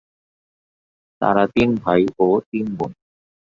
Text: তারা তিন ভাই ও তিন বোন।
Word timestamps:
তারা 1.21 1.43
তিন 1.55 1.69
ভাই 1.83 2.01
ও 2.19 2.27
তিন 2.51 2.65
বোন। 2.77 2.91